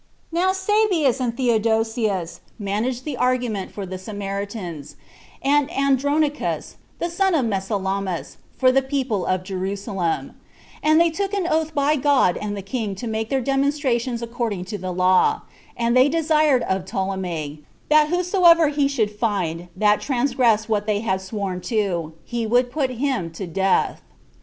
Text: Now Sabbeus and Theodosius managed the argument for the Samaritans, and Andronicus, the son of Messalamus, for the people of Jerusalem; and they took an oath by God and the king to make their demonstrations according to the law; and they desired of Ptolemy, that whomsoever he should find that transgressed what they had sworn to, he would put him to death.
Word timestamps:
Now 0.31 0.51
Sabbeus 0.51 1.19
and 1.19 1.37
Theodosius 1.37 2.39
managed 2.57 3.05
the 3.05 3.17
argument 3.17 3.69
for 3.71 3.85
the 3.85 3.99
Samaritans, 3.99 4.95
and 5.43 5.69
Andronicus, 5.69 6.77
the 6.97 7.07
son 7.11 7.35
of 7.35 7.45
Messalamus, 7.45 8.37
for 8.57 8.71
the 8.71 8.81
people 8.81 9.27
of 9.27 9.43
Jerusalem; 9.43 10.33
and 10.81 10.99
they 10.99 11.11
took 11.11 11.35
an 11.35 11.45
oath 11.47 11.75
by 11.75 11.97
God 11.97 12.35
and 12.35 12.57
the 12.57 12.63
king 12.63 12.95
to 12.95 13.05
make 13.05 13.29
their 13.29 13.41
demonstrations 13.41 14.23
according 14.23 14.65
to 14.73 14.79
the 14.79 14.91
law; 14.91 15.41
and 15.77 15.95
they 15.95 16.09
desired 16.09 16.63
of 16.63 16.83
Ptolemy, 16.85 17.61
that 17.89 18.07
whomsoever 18.07 18.69
he 18.69 18.87
should 18.87 19.11
find 19.11 19.67
that 19.75 20.01
transgressed 20.01 20.67
what 20.67 20.87
they 20.87 21.01
had 21.01 21.21
sworn 21.21 21.61
to, 21.61 22.13
he 22.25 22.47
would 22.47 22.71
put 22.71 22.89
him 22.89 23.29
to 23.33 23.45
death. 23.45 24.01